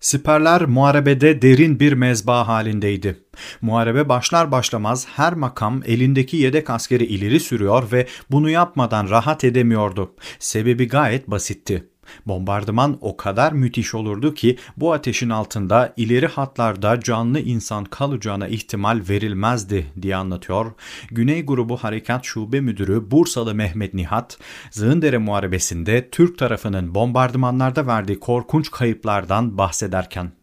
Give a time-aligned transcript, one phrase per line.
[0.00, 3.24] Siperler muharebede derin bir mezba halindeydi.
[3.60, 10.14] Muharebe başlar başlamaz her makam elindeki yedek askeri ileri sürüyor ve bunu yapmadan rahat edemiyordu.
[10.38, 11.88] Sebebi gayet basitti.
[12.26, 19.02] Bombardıman o kadar müthiş olurdu ki bu ateşin altında ileri hatlarda canlı insan kalacağına ihtimal
[19.08, 20.72] verilmezdi diye anlatıyor.
[21.10, 24.38] Güney Grubu Harekat Şube Müdürü Bursalı Mehmet Nihat,
[24.70, 30.37] Zığındere Muharebesi'nde Türk tarafının bombardımanlarda verdiği korkunç kayıplardan bahsederken.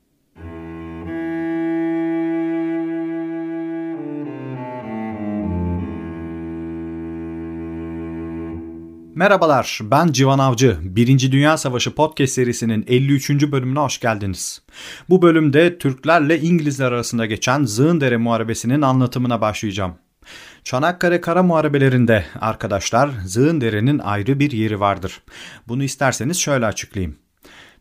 [9.16, 10.78] Merhabalar, ben Civan Avcı.
[10.82, 13.30] Birinci Dünya Savaşı podcast serisinin 53.
[13.30, 14.62] bölümüne hoş geldiniz.
[15.10, 19.96] Bu bölümde Türklerle İngilizler arasında geçen Zığındere Muharebesi'nin anlatımına başlayacağım.
[20.64, 25.22] Çanakkale Kara Muharebelerinde arkadaşlar Zığındere'nin ayrı bir yeri vardır.
[25.68, 27.16] Bunu isterseniz şöyle açıklayayım.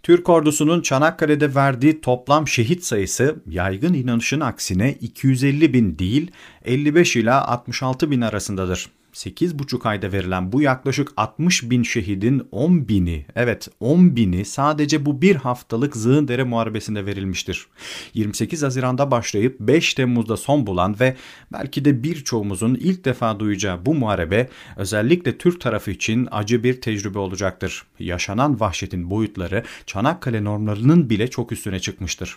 [0.03, 6.31] Türk ordusunun Çanakkale'de verdiği toplam şehit sayısı yaygın inanışın aksine 250 bin değil
[6.65, 8.89] 55 ila 66 bin arasındadır.
[9.15, 15.23] 8,5 ayda verilen bu yaklaşık 60 bin şehidin 10 bini, evet 10 bini sadece bu
[15.23, 17.67] bir haftalık Zığındere Muharebesi'nde verilmiştir.
[18.15, 21.17] 28 Haziran'da başlayıp 5 Temmuz'da son bulan ve
[21.53, 27.19] belki de birçoğumuzun ilk defa duyacağı bu muharebe özellikle Türk tarafı için acı bir tecrübe
[27.19, 27.83] olacaktır.
[27.99, 32.37] Yaşanan vahşetin boyutları Çanakkale normlarının bile çok üstüne çıkmıştır.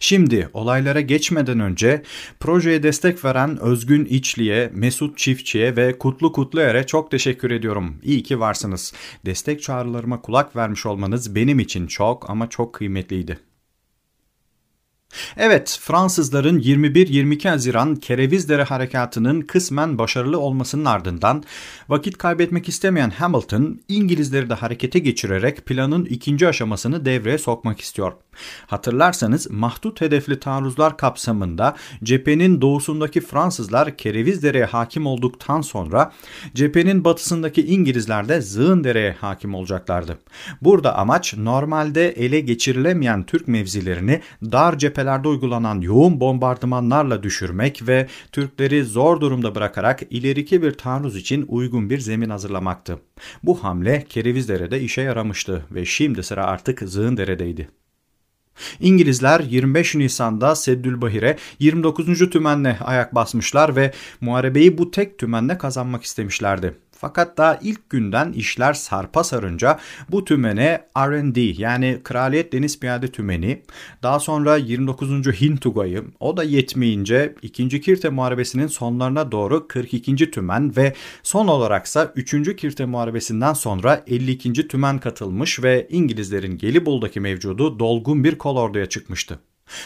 [0.00, 2.02] Şimdi olaylara geçmeden önce
[2.40, 7.96] projeye destek veren Özgün İçli'ye, Mesut Çiftçi'ye ve Kutlu Kutluyer'e çok teşekkür ediyorum.
[8.02, 8.92] İyi ki varsınız.
[9.26, 13.51] Destek çağrılarıma kulak vermiş olmanız benim için çok ama çok kıymetliydi.
[15.36, 21.42] Evet, Fransızların 21-22 Haziran Kerevizdere harekatının kısmen başarılı olmasının ardından
[21.88, 28.12] vakit kaybetmek istemeyen Hamilton, İngilizleri de harekete geçirerek planın ikinci aşamasını devreye sokmak istiyor.
[28.66, 36.12] Hatırlarsanız mahdut hedefli taarruzlar kapsamında cephenin doğusundaki Fransızlar Kerevizdere'ye hakim olduktan sonra
[36.54, 40.18] cephenin batısındaki İngilizler de Zığındere'ye hakim olacaklardı.
[40.62, 48.84] Burada amaç normalde ele geçirilemeyen Türk mevzilerini dar cephelerde uygulanan yoğun bombardımanlarla düşürmek ve Türkleri
[48.84, 52.98] zor durumda bırakarak ileriki bir taarruz için uygun bir zemin hazırlamaktı.
[53.42, 57.68] Bu hamle Kerevizdere'de işe yaramıştı ve şimdi sıra artık Zığındere'deydi.
[58.80, 62.30] İngilizler 25 Nisan'da Seddülbahir'e 29.
[62.30, 66.74] tümenle ayak basmışlar ve muharebeyi bu tek tümenle kazanmak istemişlerdi.
[67.02, 69.78] Fakat daha ilk günden işler sarpa sarınca
[70.10, 73.62] bu tümene R&D yani Kraliyet Deniz Piyade Tümeni,
[74.02, 75.10] daha sonra 29.
[75.40, 77.80] Hint Tugayı, o da yetmeyince 2.
[77.80, 80.30] Kirte Muharebesi'nin sonlarına doğru 42.
[80.30, 82.56] Tümen ve son olaraksa 3.
[82.56, 84.68] Kirte Muharebesi'nden sonra 52.
[84.68, 89.38] Tümen katılmış ve İngilizlerin Gelibolu'daki mevcudu dolgun bir kolorduya çıkmıştı.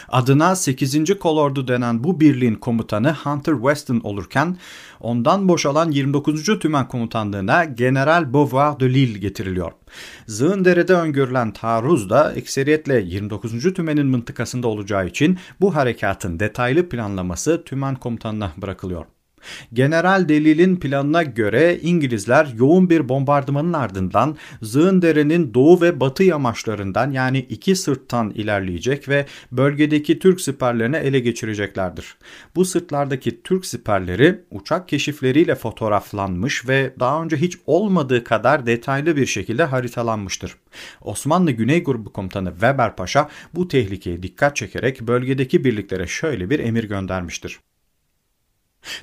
[0.09, 1.19] Adına 8.
[1.19, 4.57] Kolordu denen bu birliğin komutanı Hunter Weston olurken
[4.99, 6.59] ondan boşalan 29.
[6.59, 9.71] Tümen komutanlığına General Beauvoir de Lille getiriliyor.
[10.27, 13.73] Zığındere'de öngörülen taarruz da ekseriyetle 29.
[13.73, 19.05] Tümen'in mıntıkasında olacağı için bu harekatın detaylı planlaması Tümen komutanına bırakılıyor.
[19.73, 27.39] General Delil'in planına göre İngilizler yoğun bir bombardımanın ardından Zığındere'nin doğu ve batı yamaçlarından yani
[27.39, 32.17] iki sırttan ilerleyecek ve bölgedeki Türk siperlerini ele geçireceklerdir.
[32.55, 39.25] Bu sırtlardaki Türk siperleri uçak keşifleriyle fotoğraflanmış ve daha önce hiç olmadığı kadar detaylı bir
[39.25, 40.55] şekilde haritalanmıştır.
[41.01, 46.83] Osmanlı Güney Grubu Komutanı Weber Paşa bu tehlikeye dikkat çekerek bölgedeki birliklere şöyle bir emir
[46.83, 47.59] göndermiştir.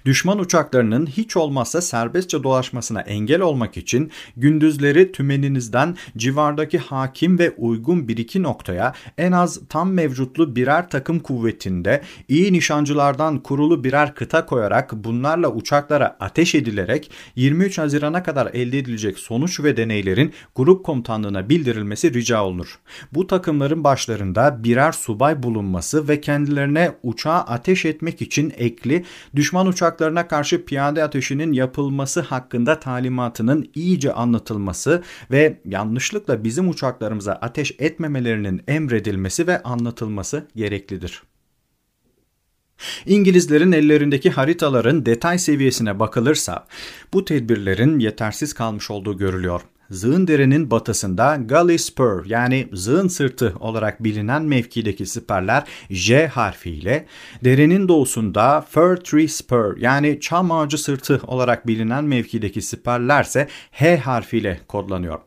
[0.04, 8.08] Düşman uçaklarının hiç olmazsa serbestçe dolaşmasına engel olmak için gündüzleri tümeninizden civardaki hakim ve uygun
[8.08, 14.46] bir iki noktaya en az tam mevcutlu birer takım kuvvetinde iyi nişancılardan kurulu birer kıta
[14.46, 21.48] koyarak bunlarla uçaklara ateş edilerek 23 Haziran'a kadar elde edilecek sonuç ve deneylerin grup komutanlığına
[21.48, 22.78] bildirilmesi rica olunur.
[23.12, 29.04] Bu takımların başlarında birer subay bulunması ve kendilerine uçağa ateş etmek için ekli
[29.36, 37.72] düşman uçaklarına karşı piyade ateşinin yapılması hakkında talimatının iyice anlatılması ve yanlışlıkla bizim uçaklarımıza ateş
[37.78, 41.22] etmemelerinin emredilmesi ve anlatılması gereklidir.
[43.06, 46.66] İngilizlerin ellerindeki haritaların detay seviyesine bakılırsa
[47.12, 49.60] bu tedbirlerin yetersiz kalmış olduğu görülüyor.
[49.90, 57.06] Zığındere'nin batısında Gully Spur yani Zığın Sırtı olarak bilinen mevkideki siperler J harfiyle,
[57.44, 64.60] derenin doğusunda Fir Tree Spur yani Çam Ağacı Sırtı olarak bilinen mevkideki siperlerse H harfiyle
[64.68, 65.18] kodlanıyor.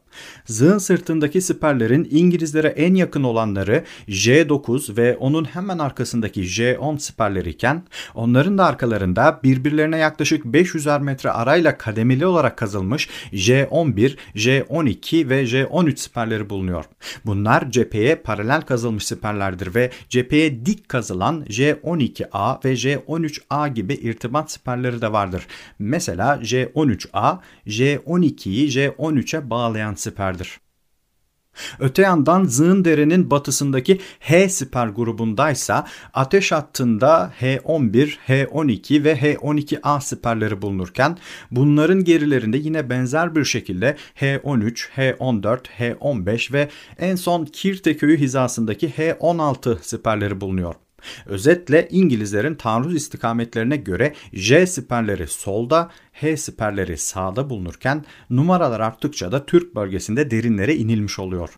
[0.45, 7.83] Zığın sırtındaki siperlerin İngilizlere en yakın olanları J9 ve onun hemen arkasındaki J10 siperleri iken
[8.15, 15.97] onların da arkalarında birbirlerine yaklaşık 500'er metre arayla kademeli olarak kazılmış J11, J12 ve J13
[15.97, 16.85] siperleri bulunuyor.
[17.25, 25.01] Bunlar cepheye paralel kazılmış siperlerdir ve cepheye dik kazılan J12A ve J13A gibi irtibat siperleri
[25.01, 25.47] de vardır.
[25.79, 27.37] Mesela J13A,
[27.67, 30.59] J12'yi J13'e bağlayan siperdir.
[31.79, 41.17] Öte yandan Zığındere'nin batısındaki H siper grubundaysa ateş hattında H11, H12 ve H12A siperleri bulunurken
[41.51, 48.89] bunların gerilerinde yine benzer bir şekilde H13, H14, H15 ve en son Kirte köyü hizasındaki
[48.89, 50.75] H16 siperleri bulunuyor.
[51.25, 59.45] Özetle İngilizlerin taarruz istikametlerine göre J siperleri solda, H siperleri sağda bulunurken numaralar arttıkça da
[59.45, 61.49] Türk bölgesinde derinlere inilmiş oluyor.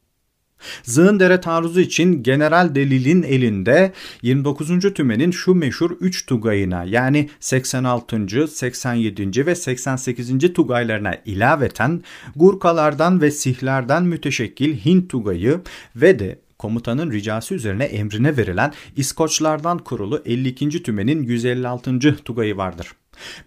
[0.83, 4.93] Zığındere taarruzu için General Delil'in elinde 29.
[4.93, 8.47] tümenin şu meşhur 3 tugayına yani 86.
[8.47, 9.45] 87.
[9.45, 10.53] ve 88.
[10.53, 12.03] tugaylarına ilaveten
[12.35, 15.61] Gurkalardan ve Sihlerden müteşekkil Hint tugayı
[15.95, 20.83] ve de komutanın ricası üzerine emrine verilen İskoçlardan kurulu 52.
[20.83, 21.99] tümenin 156.
[22.23, 22.87] tugayı vardır.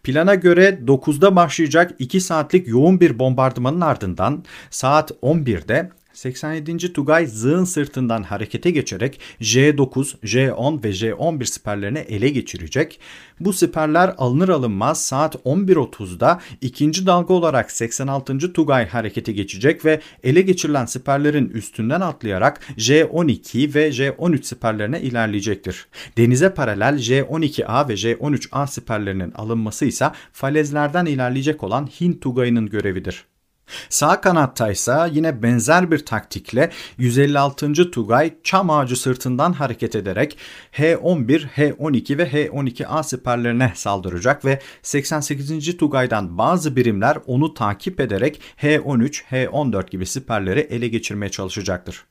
[0.02, 6.92] Plana göre 9'da başlayacak 2 saatlik yoğun bir bombardımanın ardından saat 11'de 87.
[6.92, 13.00] Tugay Zığın sırtından harekete geçerek J9, J10 ve J11 siperlerini ele geçirecek.
[13.40, 18.52] Bu siperler alınır alınmaz saat 11.30'da ikinci dalga olarak 86.
[18.52, 25.86] Tugay harekete geçecek ve ele geçirilen siperlerin üstünden atlayarak J12 ve J13 siperlerine ilerleyecektir.
[26.16, 33.31] Denize paralel J12A ve J13A siperlerinin alınması ise falezlerden ilerleyecek olan Hint Tugayı'nın görevidir.
[33.88, 37.90] Sağ kanatta ise yine benzer bir taktikle 156.
[37.90, 40.38] Tugay çam ağacı sırtından hareket ederek
[40.72, 45.76] H11, H12 ve H12A siperlerine saldıracak ve 88.
[45.76, 52.04] Tugay'dan bazı birimler onu takip ederek H13, H14 gibi siperleri ele geçirmeye çalışacaktır.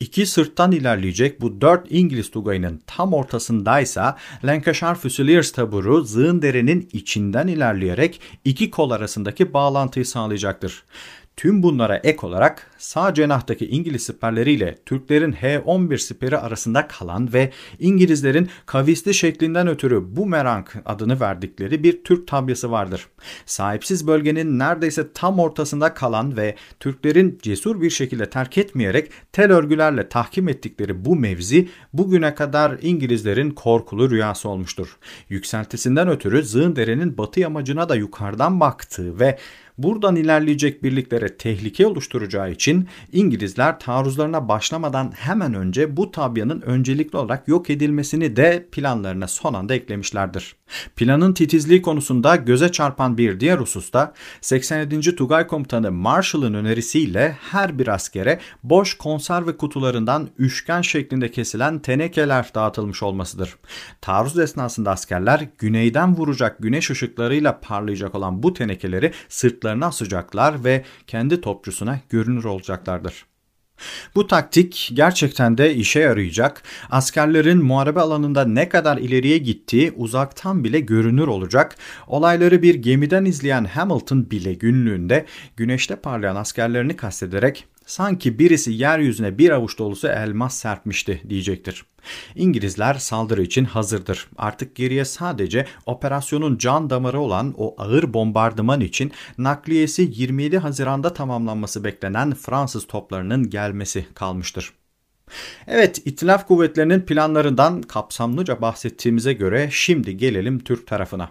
[0.00, 8.20] İki sırttan ilerleyecek bu dört İngiliz Tugay'ının tam ortasındaysa Lancashire Fusiliers taburu Zığındere'nin içinden ilerleyerek
[8.44, 10.84] iki kol arasındaki bağlantıyı sağlayacaktır.
[11.36, 18.48] Tüm bunlara ek olarak sağ cenahtaki İngiliz siperleriyle Türklerin H-11 siperi arasında kalan ve İngilizlerin
[18.66, 23.06] kavisli şeklinden ötürü Bumerang adını verdikleri bir Türk tabyası vardır.
[23.46, 30.08] Sahipsiz bölgenin neredeyse tam ortasında kalan ve Türklerin cesur bir şekilde terk etmeyerek tel örgülerle
[30.08, 34.96] tahkim ettikleri bu mevzi bugüne kadar İngilizlerin korkulu rüyası olmuştur.
[35.28, 39.38] Yükseltisinden ötürü Zığındere'nin batı yamacına da yukarıdan baktığı ve
[39.78, 42.73] buradan ilerleyecek birliklere tehlike oluşturacağı için
[43.12, 49.74] İngilizler taarruzlarına başlamadan hemen önce bu tabyanın öncelikli olarak yok edilmesini de planlarına son anda
[49.74, 50.56] eklemişlerdir.
[50.96, 55.16] Planın titizliği konusunda göze çarpan bir diğer hususta 87.
[55.16, 63.02] Tugay Komutanı Marshall'ın önerisiyle her bir askere boş konserve kutularından üçgen şeklinde kesilen tenekeler dağıtılmış
[63.02, 63.56] olmasıdır.
[64.00, 71.40] Taarruz esnasında askerler güneyden vuracak güneş ışıklarıyla parlayacak olan bu tenekeleri sırtlarına asacaklar ve kendi
[71.40, 73.33] topçusuna görünür olacaklardır.
[74.14, 76.62] Bu taktik gerçekten de işe yarayacak.
[76.90, 81.76] Askerlerin muharebe alanında ne kadar ileriye gittiği uzaktan bile görünür olacak.
[82.06, 85.26] Olayları bir gemiden izleyen Hamilton bile günlüğünde
[85.56, 91.84] güneşte parlayan askerlerini kastederek sanki birisi yeryüzüne bir avuç dolusu elmas serpmişti diyecektir.
[92.34, 94.28] İngilizler saldırı için hazırdır.
[94.36, 101.84] Artık geriye sadece operasyonun can damarı olan o ağır bombardıman için nakliyesi 27 Haziran'da tamamlanması
[101.84, 104.72] beklenen Fransız toplarının gelmesi kalmıştır.
[105.66, 111.30] Evet, İtilaf kuvvetlerinin planlarından kapsamlıca bahsettiğimize göre şimdi gelelim Türk tarafına.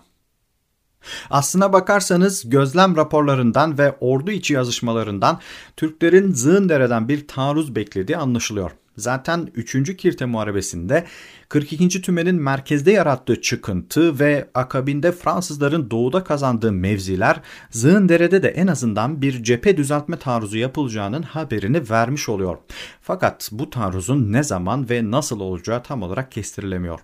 [1.29, 5.39] Aslına bakarsanız gözlem raporlarından ve ordu içi yazışmalarından
[5.77, 8.72] Türklerin Zığındere'den bir taarruz beklediği anlaşılıyor.
[8.98, 9.98] Zaten 3.
[9.98, 11.05] Kirte Muharebesi'nde
[11.50, 12.01] 42.
[12.01, 17.41] Tümen'in merkezde yarattığı çıkıntı ve akabinde Fransızların doğuda kazandığı mevziler
[17.72, 22.57] Zığındere'de de en azından bir cephe düzeltme taarruzu yapılacağının haberini vermiş oluyor.
[23.01, 27.00] Fakat bu taarruzun ne zaman ve nasıl olacağı tam olarak kestirilemiyor.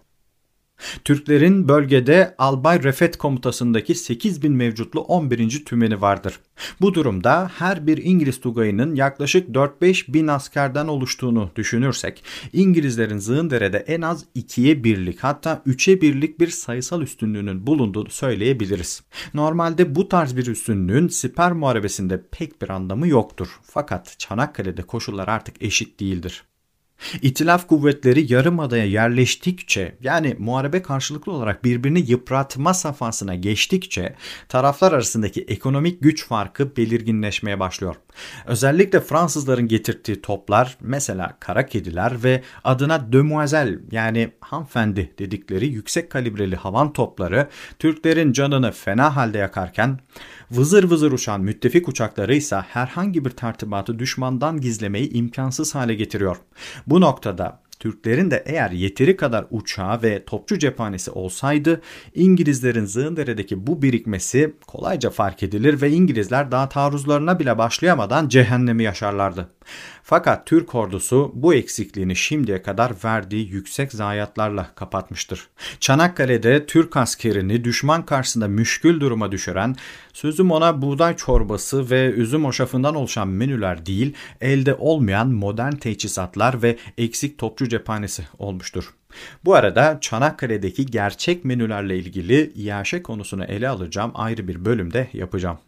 [1.05, 5.65] Türklerin bölgede Albay Refet komutasındaki 8 bin mevcutlu 11.
[5.65, 6.39] tümeni vardır.
[6.81, 14.01] Bu durumda her bir İngiliz tugayının yaklaşık 4-5 bin askerden oluştuğunu düşünürsek İngilizlerin Zığındere'de en
[14.01, 19.03] az 2'ye birlik hatta 3'e birlik bir sayısal üstünlüğünün bulunduğunu söyleyebiliriz.
[19.33, 23.59] Normalde bu tarz bir üstünlüğün siper muharebesinde pek bir anlamı yoktur.
[23.63, 26.43] Fakat Çanakkale'de koşullar artık eşit değildir.
[27.21, 34.15] İtilaf kuvvetleri yarımadaya yerleştikçe yani muharebe karşılıklı olarak birbirini yıpratma safhasına geçtikçe
[34.49, 37.95] taraflar arasındaki ekonomik güç farkı belirginleşmeye başlıyor.
[38.45, 46.55] Özellikle Fransızların getirdiği toplar mesela kara kediler ve adına demoiselle yani hanımefendi dedikleri yüksek kalibreli
[46.55, 47.47] havan topları
[47.79, 49.99] Türklerin canını fena halde yakarken
[50.51, 56.37] vızır vızır uçan müttefik uçakları ise herhangi bir tertibatı düşmandan gizlemeyi imkansız hale getiriyor.
[56.89, 61.81] Bu noktada Türklerin de eğer yeteri kadar uçağı ve topçu cephanesi olsaydı
[62.15, 69.49] İngilizlerin Zığındere'deki bu birikmesi kolayca fark edilir ve İngilizler daha taarruzlarına bile başlayamadan cehennemi yaşarlardı.
[70.09, 75.47] Fakat Türk ordusu bu eksikliğini şimdiye kadar verdiği yüksek zayiatlarla kapatmıştır.
[75.79, 79.75] Çanakkale'de Türk askerini düşman karşısında müşkül duruma düşüren,
[80.13, 86.77] sözüm ona buğday çorbası ve üzüm hoşafından oluşan menüler değil, elde olmayan modern teçhizatlar ve
[86.97, 88.93] eksik topçu cephanesi olmuştur.
[89.45, 95.59] Bu arada Çanakkale'deki gerçek menülerle ilgili iaşe konusunu ele alacağım ayrı bir bölümde yapacağım.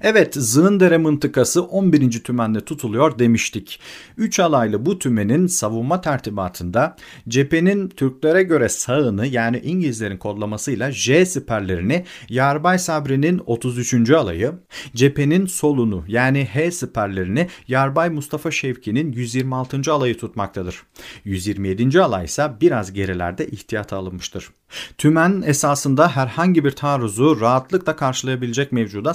[0.00, 2.22] Evet Zığındere mıntıkası 11.
[2.22, 3.80] tümende tutuluyor demiştik.
[4.16, 6.96] 3 alaylı bu tümenin savunma tertibatında
[7.28, 14.10] cephenin Türklere göre sağını yani İngilizlerin kodlamasıyla J siperlerini Yarbay Sabri'nin 33.
[14.10, 14.52] alayı,
[14.94, 19.92] cephenin solunu yani H siperlerini Yarbay Mustafa Şevki'nin 126.
[19.92, 20.82] alayı tutmaktadır.
[21.24, 22.00] 127.
[22.00, 24.50] alay ise biraz gerilerde ihtiyata alınmıştır.
[24.98, 29.14] Tümen esasında herhangi bir taarruzu rahatlıkla karşılayabilecek mevcuda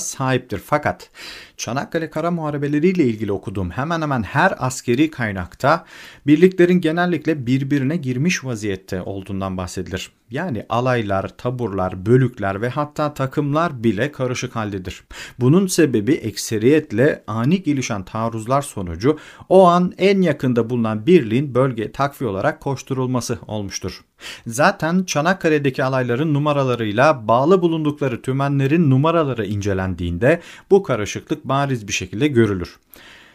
[0.50, 0.60] sahiptir.
[0.66, 1.10] Fakat
[1.58, 5.86] Çanakkale Kara Muharebeleri ile ilgili okuduğum hemen hemen her askeri kaynakta
[6.28, 10.12] birliklerin genellikle birbirine girmiş vaziyette olduğundan bahsedilir.
[10.32, 15.04] Yani alaylar, taburlar, bölükler ve hatta takımlar bile karışık haldedir.
[15.40, 19.18] Bunun sebebi ekseriyetle ani gelişen taarruzlar sonucu
[19.50, 24.02] o an en yakında bulunan birliğin bölge takviye olarak koşturulması olmuştur.
[24.48, 32.80] Zaten Çanakkale'deki alayların numaralarıyla bağlı bulundukları tümenlerin numaraları incelendiğinde bu karışıklık bariz bir şekilde görülür.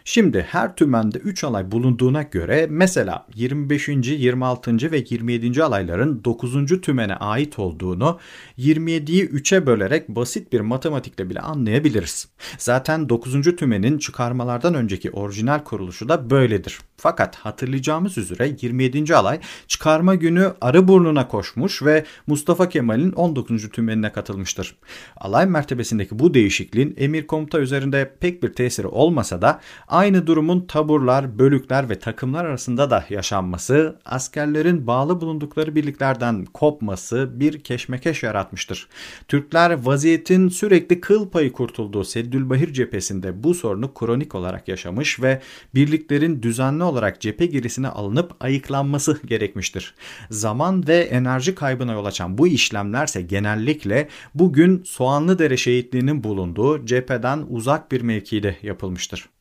[0.06, 3.88] Şimdi her tümende 3 alay bulunduğuna göre mesela 25.
[3.88, 4.92] 26.
[4.92, 5.64] ve 27.
[5.64, 6.80] alayların 9.
[6.80, 8.18] tümene ait olduğunu
[8.58, 12.28] 27'yi 3'e bölerek basit bir matematikle bile anlayabiliriz.
[12.58, 13.56] Zaten 9.
[13.56, 16.78] tümenin çıkarmalardan önceki orijinal kuruluşu da böyledir.
[16.96, 19.16] Fakat hatırlayacağımız üzere 27.
[19.16, 23.68] alay çıkarma günü Arıburnu'na koşmuş ve Mustafa Kemal'in 19.
[23.68, 24.76] tümenine katılmıştır.
[25.16, 29.60] Alay mertebesindeki bu değişikliğin emir komuta üzerinde pek bir tesiri olmasa da
[29.94, 37.60] aynı durumun taburlar, bölükler ve takımlar arasında da yaşanması, askerlerin bağlı bulundukları birliklerden kopması bir
[37.60, 38.88] keşmekeş yaratmıştır.
[39.28, 45.40] Türkler vaziyetin sürekli kıl payı kurtulduğu Seddülbahir cephesinde bu sorunu kronik olarak yaşamış ve
[45.74, 49.94] birliklerin düzenli olarak cephe girisine alınıp ayıklanması gerekmiştir.
[50.30, 57.92] Zaman ve enerji kaybına yol açan bu işlemlerse genellikle bugün Soğanlıdere şehitliğinin bulunduğu cepheden uzak
[57.92, 59.33] bir mevkide yapılmıştır.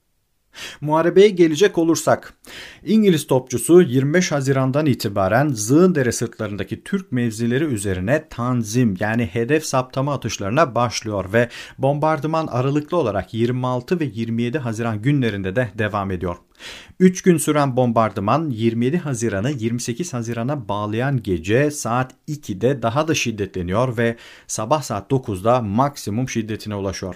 [0.82, 2.34] Muharebeye gelecek olursak,
[2.86, 10.76] İngiliz topçusu 25 Haziran'dan itibaren Zığındere sırtlarındaki Türk mevzileri üzerine tanzim yani hedef saptama atışlarına
[10.76, 16.36] başlıyor ve bombardıman aralıklı olarak 26 ve 27 Haziran günlerinde de devam ediyor.
[17.00, 23.98] 3 gün süren bombardıman 27 Haziran'ı 28 Haziran'a bağlayan gece saat 2'de daha da şiddetleniyor
[23.98, 24.16] ve
[24.48, 27.16] sabah saat 9'da maksimum şiddetine ulaşıyor.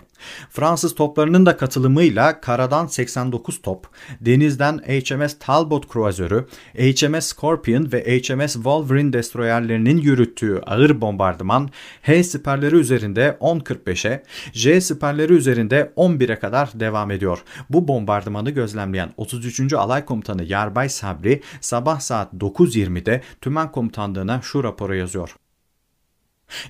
[0.50, 3.88] Fransız toplarının da katılımıyla karadan 89 top,
[4.22, 11.70] denizden HMS Talbot kruvazörü, HMS Scorpion ve HMS Wolverine destroyerlerinin yürüttüğü ağır bombardıman
[12.02, 14.24] H siperleri üzerinde 10.45'e,
[14.54, 17.44] J siperleri üzerinde 11'e kadar devam ediyor.
[17.70, 19.74] Bu bombardımanı gözlemleyen 33.
[19.74, 25.36] Alay Komutanı Yarbay Sabri sabah saat 9.20'de tümen komutanlığına şu raporu yazıyor.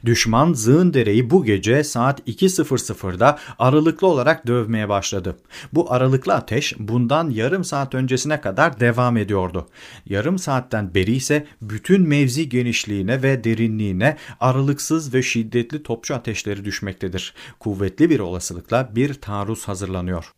[0.06, 5.38] Düşman Zığındere'yi bu gece saat 2.00'da aralıklı olarak dövmeye başladı.
[5.74, 9.68] Bu aralıklı ateş bundan yarım saat öncesine kadar devam ediyordu.
[10.06, 17.34] Yarım saatten beri ise bütün mevzi genişliğine ve derinliğine aralıksız ve şiddetli topçu ateşleri düşmektedir.
[17.60, 20.37] Kuvvetli bir olasılıkla bir taarruz hazırlanıyor.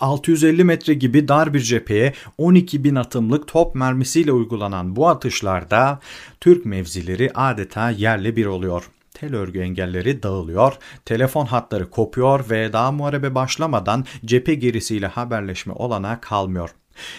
[0.00, 6.00] 650 metre gibi dar bir cepheye 12 bin atımlık top mermisiyle uygulanan bu atışlarda
[6.40, 10.72] Türk mevzileri adeta yerle bir oluyor tel örgü engelleri dağılıyor,
[11.04, 16.70] telefon hatları kopuyor ve daha muharebe başlamadan cephe gerisiyle haberleşme olana kalmıyor.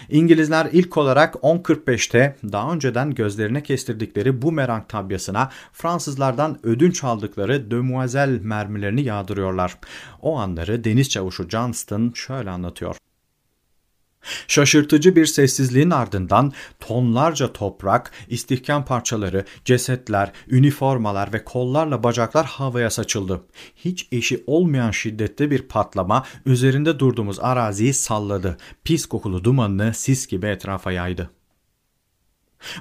[0.09, 8.39] İngilizler ilk olarak 10.45'te daha önceden gözlerine kestirdikleri bu merak tabyasına Fransızlardan ödünç aldıkları Demoiselle
[8.39, 9.77] mermilerini yağdırıyorlar.
[10.21, 12.95] O anları deniz çavuşu Johnston şöyle anlatıyor.
[14.47, 23.41] Şaşırtıcı bir sessizliğin ardından tonlarca toprak, istihkam parçaları, cesetler, üniformalar ve kollarla bacaklar havaya saçıldı.
[23.75, 28.57] Hiç eşi olmayan şiddette bir patlama üzerinde durduğumuz araziyi salladı.
[28.83, 31.34] Pis kokulu dumanını sis gibi etrafa yaydı.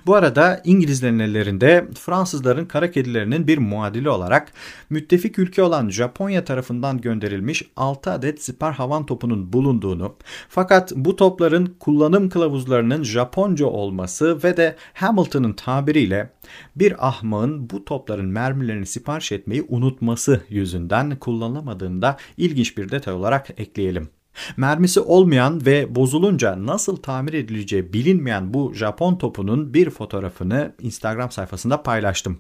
[0.07, 4.53] Bu arada İngilizlerin ellerinde Fransızların kara kedilerinin bir muadili olarak
[4.91, 10.17] müttefik ülke olan Japonya tarafından gönderilmiş 6 adet siper havan topunun bulunduğunu
[10.49, 16.31] fakat bu topların kullanım kılavuzlarının Japonca olması ve de Hamilton'ın tabiriyle
[16.77, 23.51] bir ahmağın bu topların mermilerini sipariş etmeyi unutması yüzünden kullanılamadığını da ilginç bir detay olarak
[23.57, 24.09] ekleyelim.
[24.57, 31.83] Mermisi olmayan ve bozulunca nasıl tamir edileceği bilinmeyen bu Japon topunun bir fotoğrafını Instagram sayfasında
[31.83, 32.39] paylaştım.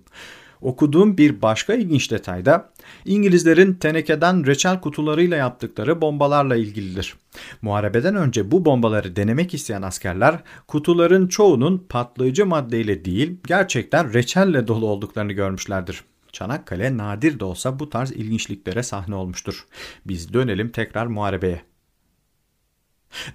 [0.60, 2.70] Okuduğum bir başka ilginç detay da
[3.04, 7.14] İngilizlerin tenekeden reçel kutularıyla yaptıkları bombalarla ilgilidir.
[7.62, 14.86] Muharebeden önce bu bombaları denemek isteyen askerler kutuların çoğunun patlayıcı maddeyle değil gerçekten reçelle dolu
[14.86, 16.04] olduklarını görmüşlerdir.
[16.32, 19.66] Çanakkale nadir de olsa bu tarz ilginçliklere sahne olmuştur.
[20.06, 21.73] Biz dönelim tekrar muharebeye.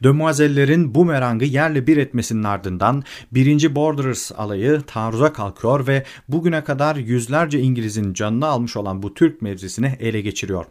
[0.03, 3.75] Dömuazellerin bu merangı yerle bir etmesinin ardından 1.
[3.75, 9.97] Borderers alayı taarruza kalkıyor ve bugüne kadar yüzlerce İngiliz'in canını almış olan bu Türk mevzisini
[9.99, 10.65] ele geçiriyor.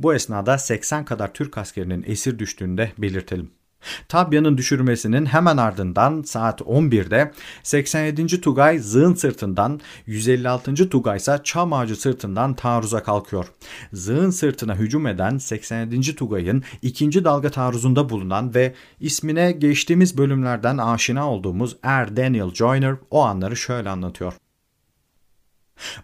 [0.00, 3.50] Bu esnada 80 kadar Türk askerinin esir düştüğünü de belirtelim.
[4.08, 7.32] Tabya'nın düşürmesinin hemen ardından saat 11'de
[7.62, 8.40] 87.
[8.40, 10.88] Tugay Zığın sırtından 156.
[10.88, 13.46] Tugay ise Çam Ağacı sırtından taarruza kalkıyor.
[13.92, 16.14] Zığın sırtına hücum eden 87.
[16.14, 23.22] Tugay'ın ikinci dalga taarruzunda bulunan ve ismine geçtiğimiz bölümlerden aşina olduğumuz Er Daniel Joyner o
[23.22, 24.32] anları şöyle anlatıyor.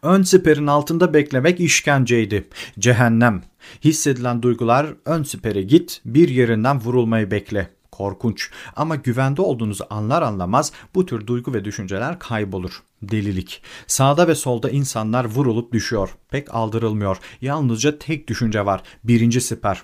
[0.03, 2.49] Ön siperin altında beklemek işkenceydi.
[2.79, 3.43] Cehennem.
[3.85, 7.71] Hissedilen duygular ön sipere git, bir yerinden vurulmayı bekle.
[7.93, 12.83] Korkunç ama güvende olduğunuzu anlar anlamaz bu tür duygu ve düşünceler kaybolur.
[13.03, 13.63] Delilik.
[13.87, 16.17] Sağda ve solda insanlar vurulup düşüyor.
[16.31, 17.17] Pek aldırılmıyor.
[17.41, 18.83] Yalnızca tek düşünce var.
[19.05, 19.83] Birinci siper.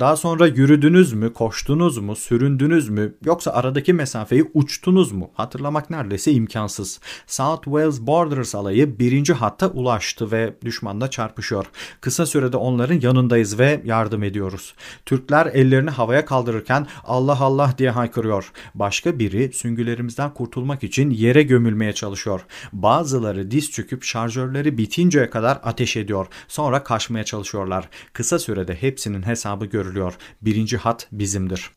[0.00, 5.30] Daha sonra yürüdünüz mü, koştunuz mu, süründünüz mü yoksa aradaki mesafeyi uçtunuz mu?
[5.34, 7.00] Hatırlamak neredeyse imkansız.
[7.26, 11.66] South Wales Borders alayı birinci hatta ulaştı ve düşmanla çarpışıyor.
[12.00, 14.74] Kısa sürede onların yanındayız ve yardım ediyoruz.
[15.06, 18.52] Türkler ellerini havaya kaldırırken Allah Allah diye haykırıyor.
[18.74, 22.40] Başka biri süngülerimizden kurtulmak için yere gömülmeye çalışıyor.
[22.72, 26.26] Bazıları diz çöküp şarjörleri bitinceye kadar ateş ediyor.
[26.48, 27.88] Sonra kaçmaya çalışıyorlar.
[28.12, 30.14] Kısa sürede hepsinin hesabı hesabı görülüyor.
[30.42, 31.70] Birinci hat bizimdir.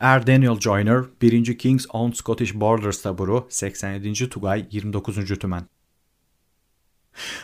[0.00, 1.58] Er Daniel Joyner, 1.
[1.58, 4.28] King's Own Scottish Borders taburu, 87.
[4.28, 5.38] Tugay, 29.
[5.38, 5.62] Tümen.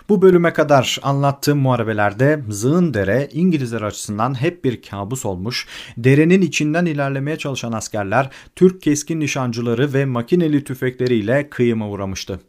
[0.08, 6.86] Bu bölüme kadar anlattığım muharebelerde Zığın Dere İngilizler açısından hep bir kabus olmuş, derenin içinden
[6.86, 12.40] ilerlemeye çalışan askerler Türk keskin nişancıları ve makineli tüfekleriyle kıyıma uğramıştı.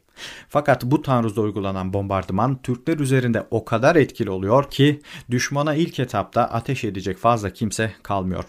[0.50, 6.44] Fakat bu taarruzda uygulanan bombardıman Türkler üzerinde o kadar etkili oluyor ki düşmana ilk etapta
[6.44, 8.46] ateş edecek fazla kimse kalmıyor.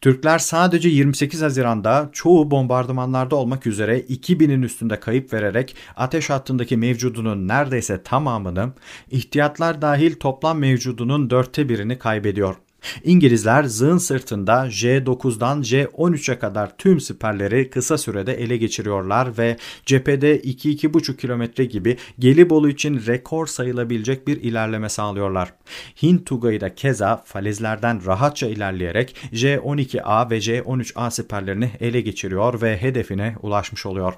[0.00, 7.48] Türkler sadece 28 Haziran'da çoğu bombardımanlarda olmak üzere 2000'in üstünde kayıp vererek ateş hattındaki mevcudunun
[7.48, 8.72] neredeyse tamamını,
[9.10, 12.56] ihtiyatlar dahil toplam mevcudunun dörtte birini kaybediyor.
[13.04, 21.16] İngilizler zığın sırtında J9'dan J13'e kadar tüm siperleri kısa sürede ele geçiriyorlar ve cephede 2-2,5
[21.16, 25.54] kilometre gibi Gelibolu için rekor sayılabilecek bir ilerleme sağlıyorlar.
[26.02, 33.36] Hint Tugay'ı da keza falezlerden rahatça ilerleyerek J12A ve J13A siperlerini ele geçiriyor ve hedefine
[33.42, 34.14] ulaşmış oluyor.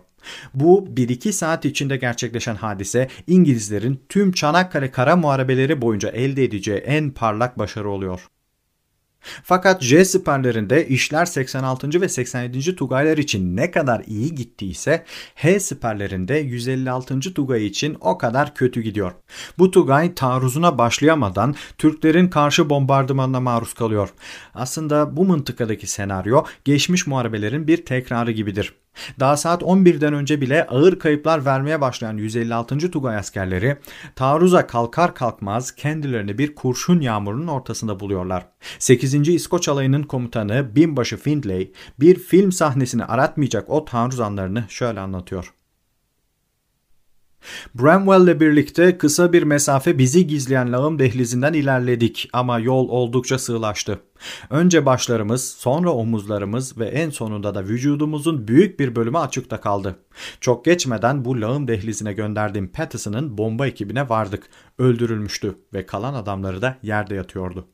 [0.55, 7.11] Bu 1-2 saat içinde gerçekleşen hadise İngilizlerin tüm Çanakkale kara muharebeleri boyunca elde edeceği en
[7.11, 8.21] parlak başarı oluyor.
[9.43, 12.01] Fakat J siperlerinde işler 86.
[12.01, 12.77] ve 87.
[12.77, 15.05] Tugaylar için ne kadar iyi gittiyse
[15.35, 17.21] H siperlerinde 156.
[17.21, 19.13] Tugay için o kadar kötü gidiyor.
[19.59, 24.09] Bu Tugay taarruzuna başlayamadan Türklerin karşı bombardımanına maruz kalıyor.
[24.55, 28.75] Aslında bu mıntıkadaki senaryo geçmiş muharebelerin bir tekrarı gibidir.
[29.21, 32.91] Daha saat 11'den önce bile ağır kayıplar vermeye başlayan 156.
[32.91, 33.77] Tugay askerleri
[34.17, 38.47] taarruza kalkar kalkmaz kendilerini bir kurşun yağmurunun ortasında buluyorlar.
[38.79, 39.29] 8.
[39.29, 41.71] İskoç alayının komutanı binbaşı Findlay
[42.01, 45.55] bir film sahnesini aratmayacak o taarruz anlarını şöyle anlatıyor.
[47.75, 54.01] Bramwell ile birlikte kısa bir mesafe bizi gizleyen lağım dehlizinden ilerledik ama yol oldukça sığlaştı.
[54.51, 59.97] Önce başlarımız, sonra omuzlarımız ve en sonunda da vücudumuzun büyük bir bölümü açıkta kaldı.
[60.41, 64.47] Çok geçmeden bu lağım dehlizine gönderdiğim Patterson'ın bomba ekibine vardık.
[64.79, 67.69] Öldürülmüştü ve kalan adamları da yerde yatıyordu.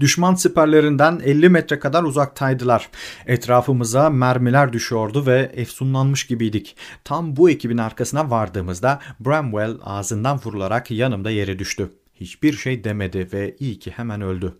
[0.00, 2.88] Düşman siperlerinden 50 metre kadar uzaktaydılar.
[3.26, 6.76] Etrafımıza mermiler düşüyordu ve efsunlanmış gibiydik.
[7.04, 11.90] Tam bu ekibin arkasına vardığımızda Bramwell ağzından vurularak yanımda yere düştü.
[12.14, 14.58] Hiçbir şey demedi ve iyi ki hemen öldü.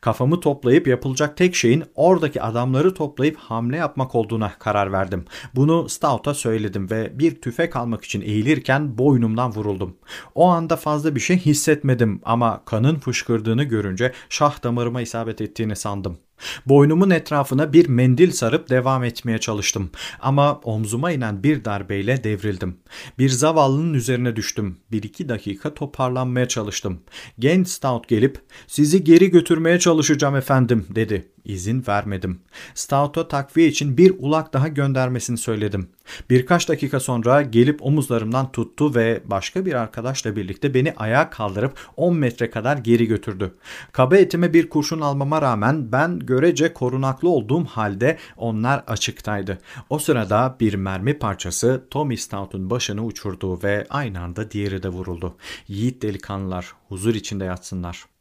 [0.00, 5.24] Kafamı toplayıp yapılacak tek şeyin oradaki adamları toplayıp hamle yapmak olduğuna karar verdim.
[5.54, 9.96] Bunu Stout'a söyledim ve bir tüfek almak için eğilirken boynumdan vuruldum.
[10.34, 16.18] O anda fazla bir şey hissetmedim ama kanın fışkırdığını görünce şah damarıma isabet ettiğini sandım.
[16.66, 22.76] Boynumun etrafına bir mendil sarıp devam etmeye çalıştım ama omzuma inen bir darbeyle devrildim.
[23.18, 24.76] Bir zavallının üzerine düştüm.
[24.92, 27.00] Bir iki dakika toparlanmaya çalıştım.
[27.38, 31.28] Genç Stout gelip sizi geri götürmeye çalışacağım efendim dedi.
[31.44, 32.40] İzin vermedim.
[32.74, 35.88] Stout'a takviye için bir ulak daha göndermesini söyledim.
[36.30, 42.16] Birkaç dakika sonra gelip omuzlarımdan tuttu ve başka bir arkadaşla birlikte beni ayağa kaldırıp 10
[42.16, 43.54] metre kadar geri götürdü.
[43.92, 49.58] Kaba etime bir kurşun almama rağmen ben görece korunaklı olduğum halde onlar açıktaydı.
[49.90, 55.36] O sırada bir mermi parçası Tommy Stout'un başını uçurdu ve aynı anda diğeri de vuruldu.
[55.68, 58.13] Yiğit delikanlılar huzur içinde yatsınlar.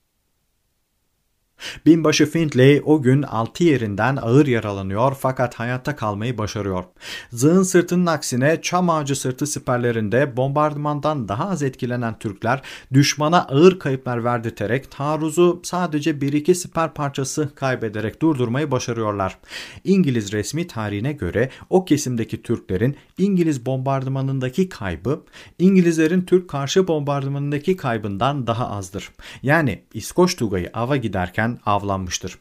[1.86, 6.84] Binbaşı Findlay o gün altı yerinden ağır yaralanıyor fakat hayatta kalmayı başarıyor.
[7.32, 12.62] Zığın sırtının aksine çam ağacı sırtı siperlerinde bombardımandan daha az etkilenen Türkler
[12.94, 19.38] düşmana ağır kayıplar verdirterek taarruzu sadece bir iki siper parçası kaybederek durdurmayı başarıyorlar.
[19.84, 25.24] İngiliz resmi tarihine göre o kesimdeki Türklerin İngiliz bombardımanındaki kaybı
[25.60, 29.12] İngilizlerin Türk karşı bombardımanındaki kaybından daha azdır.
[29.44, 32.38] Yani İskoç Tugayı ava giderken avlanmıştır.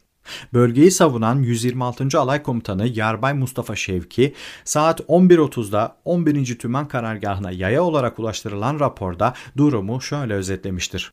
[0.54, 2.18] Bölgeyi savunan 126.
[2.18, 4.34] Alay Komutanı Yarbay Mustafa Şevki
[4.64, 6.58] saat 11.30'da 11.
[6.58, 11.12] Tümen Karargahı'na yaya olarak ulaştırılan raporda durumu şöyle özetlemiştir.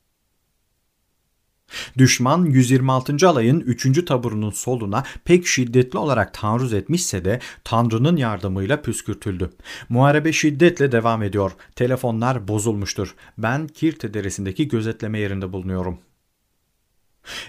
[1.98, 3.30] Düşman 126.
[3.30, 4.06] alayın 3.
[4.06, 9.50] taburunun soluna pek şiddetli olarak taarruz etmişse de Tanrı'nın yardımıyla püskürtüldü.
[9.90, 11.52] Muharebe şiddetle devam ediyor.
[11.76, 13.16] Telefonlar bozulmuştur.
[13.38, 16.00] Ben Kirte Deresi'ndeki gözetleme yerinde bulunuyorum.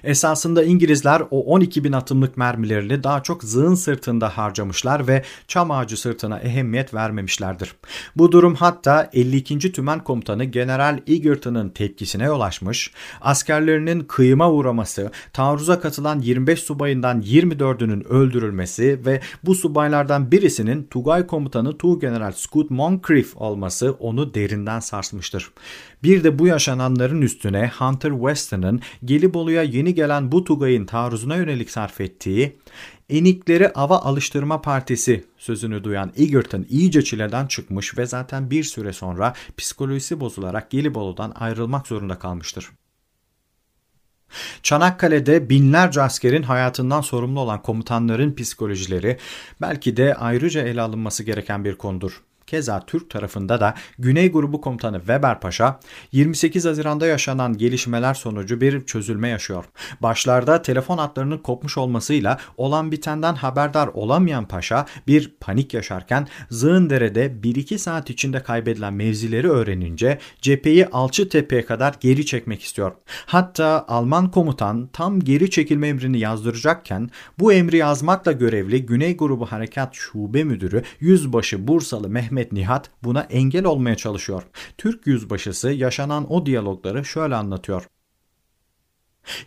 [0.04, 6.00] Esasında İngilizler o 12 bin atımlık mermilerini daha çok zığın sırtında harcamışlar ve çam ağacı
[6.00, 7.74] sırtına ehemmiyet vermemişlerdir.
[8.16, 9.72] Bu durum hatta 52.
[9.72, 18.04] Tümen Komutanı General Egerton'ın tepkisine yol açmış, askerlerinin kıyıma uğraması, taarruza katılan 25 subayından 24'ünün
[18.04, 25.50] öldürülmesi ve bu subaylardan birisinin Tugay Komutanı General Scoot Moncrief olması onu derinden sarsmıştır.
[26.02, 32.00] Bir de bu yaşananların üstüne Hunter Weston'ın Gelibolu'ya yeni gelen bu Tugay'ın taarruzuna yönelik sarf
[32.00, 32.58] ettiği
[33.10, 39.34] Enikleri Ava Alıştırma Partisi sözünü duyan Egerton iyice çileden çıkmış ve zaten bir süre sonra
[39.56, 42.70] psikolojisi bozularak Gelibolu'dan ayrılmak zorunda kalmıştır.
[44.62, 49.18] Çanakkale'de binlerce askerin hayatından sorumlu olan komutanların psikolojileri
[49.60, 52.22] belki de ayrıca ele alınması gereken bir konudur.
[52.50, 55.80] Keza Türk tarafında da Güney Grubu Komutanı Weber Paşa
[56.12, 59.64] 28 Haziran'da yaşanan gelişmeler sonucu bir çözülme yaşıyor.
[60.00, 67.78] Başlarda telefon hatlarının kopmuş olmasıyla olan bitenden haberdar olamayan Paşa bir panik yaşarken Zığındere'de 1-2
[67.78, 72.92] saat içinde kaybedilen mevzileri öğrenince cepheyi Alçıtepe'ye kadar geri çekmek istiyor.
[73.26, 79.94] Hatta Alman komutan tam geri çekilme emrini yazdıracakken bu emri yazmakla görevli Güney Grubu Harekat
[79.94, 84.42] Şube Müdürü Yüzbaşı Bursalı Mehmet Mehmet Nihat buna engel olmaya çalışıyor.
[84.78, 87.86] Türk yüzbaşısı yaşanan o diyalogları şöyle anlatıyor.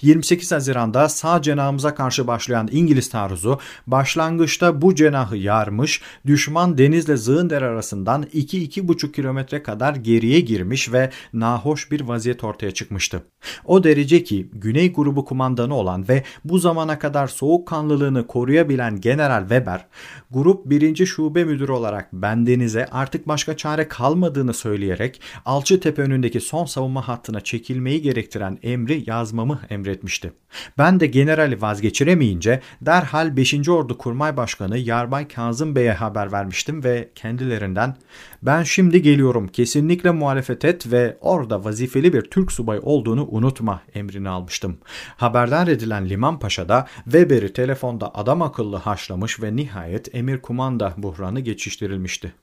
[0.02, 7.66] 28 Haziran'da sağ cenahımıza karşı başlayan İngiliz taarruzu başlangıçta bu cenahı yarmış, düşman denizle Zığındere
[7.66, 13.24] arasından 2-2,5 kilometre kadar geriye girmiş ve nahoş bir vaziyet ortaya çıkmıştı.
[13.66, 19.86] O derece ki Güney grubu kumandanı olan ve bu zamana kadar soğukkanlılığını koruyabilen General Weber,
[20.32, 21.06] grup 1.
[21.06, 28.02] şube müdürü olarak bendenize artık başka çare kalmadığını söyleyerek Alçıtepe önündeki son savunma hattına çekilmeyi
[28.02, 30.34] gerektiren emri yazmamı emretmişti.
[30.78, 33.70] Ben de generali vazgeçiremeyince derhal 5.
[33.70, 37.96] Ordu Kurmay Başkanı Yarbay Kazım Bey'e haber vermiştim ve kendilerinden
[38.44, 44.30] ben şimdi geliyorum kesinlikle muhalefet et ve orada vazifeli bir Türk subay olduğunu unutma emrini
[44.30, 44.78] almıştım.
[45.18, 51.40] Haberdar edilen Liman Paşa da Weber'i telefonda adam akıllı haşlamış ve nihayet emir kumanda buhranı
[51.40, 52.34] geçiştirilmişti.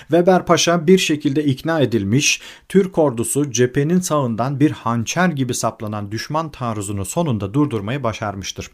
[0.00, 6.50] Weber Paşa bir şekilde ikna edilmiş, Türk ordusu cephenin sağından bir hançer gibi saplanan düşman
[6.50, 8.70] taarruzunu sonunda durdurmayı başarmıştır.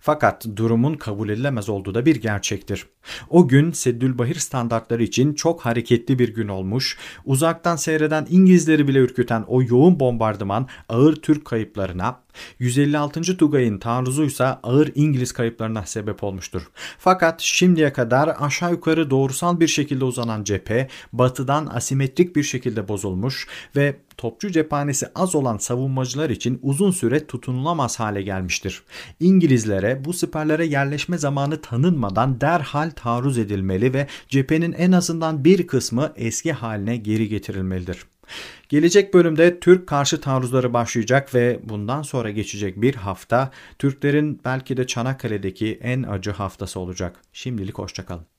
[0.00, 2.86] Fakat durumun kabul edilemez olduğu da bir gerçektir.
[3.30, 9.44] O gün Seddülbahir standartları için çok hareketli bir gün olmuş, uzaktan seyreden İngilizleri bile ürküten
[9.46, 12.22] o yoğun bombardıman ağır Türk kayıplarına,
[12.58, 13.36] 156.
[13.36, 16.62] Tugay'ın taarruzuysa ağır İngiliz kayıplarına sebep olmuştur.
[16.98, 23.48] Fakat şimdiye kadar aşağı yukarı doğrusal bir şekilde uzanan cephe batıdan asimetrik bir şekilde bozulmuş
[23.76, 28.82] ve topçu cephanesi az olan savunmacılar için uzun süre tutunulamaz hale gelmiştir.
[29.20, 36.12] İngilizlere bu siperlere yerleşme zamanı tanınmadan derhal taarruz edilmeli ve cephenin en azından bir kısmı
[36.16, 38.04] eski haline geri getirilmelidir.
[38.68, 44.86] Gelecek bölümde Türk karşı taarruzları başlayacak ve bundan sonra geçecek bir hafta Türklerin belki de
[44.86, 47.20] Çanakkale'deki en acı haftası olacak.
[47.32, 48.31] Şimdilik hoşçakalın.